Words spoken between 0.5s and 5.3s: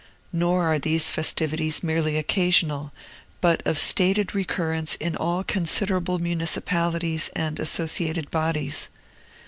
are these festivities merely occasional, but of stated recurrence in